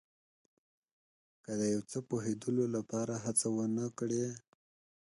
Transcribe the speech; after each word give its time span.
که 1.43 1.51
د 1.59 1.61
یو 1.73 1.81
څه 1.91 1.97
پوهېدلو 2.09 2.65
لپاره 2.75 3.13
هڅه 3.25 3.47
ونه 3.55 3.85
کړئ. 3.99 4.23